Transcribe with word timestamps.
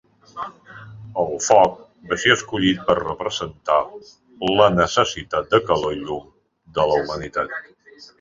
El 1.23 1.27
foc 1.47 1.73
va 2.13 2.17
ser 2.23 2.31
escollit 2.35 2.79
per 2.87 2.95
representar 2.99 3.75
la 4.61 4.71
necessitat 4.79 5.53
de 5.53 5.61
calor 5.69 5.95
i 5.99 6.01
llum 6.07 6.25
de 6.79 6.87
la 6.93 6.97
humanitat. 7.03 7.55